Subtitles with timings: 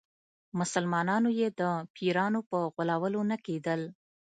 [0.59, 1.61] مسلمانانو یې د
[1.95, 3.81] پیرانو په غولولو نه کېدل.